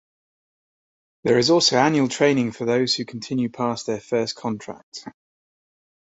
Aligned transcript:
There 1.25 1.37
is 1.37 1.51
also 1.51 1.77
annual 1.77 2.07
training 2.07 2.53
for 2.53 2.65
those 2.65 2.95
who 2.95 3.05
continue 3.05 3.49
past 3.49 3.85
their 3.85 3.99
first 3.99 4.33
contract. 4.35 5.05